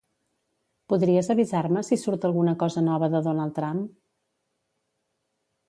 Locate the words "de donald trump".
3.17-3.85